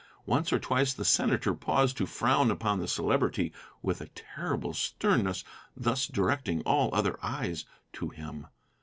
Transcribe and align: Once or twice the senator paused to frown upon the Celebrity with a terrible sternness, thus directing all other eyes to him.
Once 0.25 0.51
or 0.51 0.57
twice 0.57 0.95
the 0.95 1.05
senator 1.05 1.53
paused 1.53 1.95
to 1.95 2.07
frown 2.07 2.49
upon 2.49 2.79
the 2.79 2.87
Celebrity 2.87 3.53
with 3.83 4.01
a 4.01 4.07
terrible 4.15 4.73
sternness, 4.73 5.43
thus 5.77 6.07
directing 6.07 6.61
all 6.63 6.89
other 6.91 7.19
eyes 7.21 7.65
to 7.93 8.09
him. 8.09 8.47